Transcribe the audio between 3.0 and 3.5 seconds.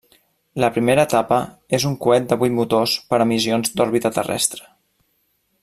per a